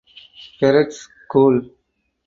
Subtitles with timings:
[0.59, 1.71] Peretz School.